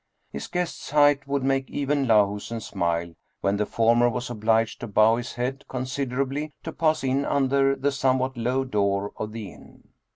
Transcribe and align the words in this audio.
His 0.31 0.47
guest's 0.47 0.89
height 0.89 1.27
would 1.27 1.43
make 1.43 1.69
even 1.69 2.07
Lahusen 2.07 2.59
smile, 2.59 3.13
when 3.41 3.57
the 3.57 3.67
former 3.67 4.09
was 4.09 4.31
obliged 4.31 4.79
to 4.79 4.87
bow 4.87 5.17
his 5.17 5.35
head 5.35 5.63
considerably 5.69 6.53
to 6.63 6.71
pass 6.71 7.03
in 7.03 7.23
under 7.23 7.75
the 7.75 7.91
somewhat 7.91 8.35
low 8.35 8.63
door 8.63 9.11
of 9.17 9.31
the 9.31 9.51
inn. 9.53 9.89